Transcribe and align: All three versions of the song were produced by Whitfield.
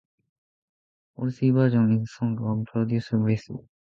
All 1.17 1.29
three 1.29 1.51
versions 1.51 1.93
of 1.93 1.99
the 2.01 2.07
song 2.07 2.35
were 2.37 2.65
produced 2.65 3.11
by 3.11 3.17
Whitfield. 3.17 3.67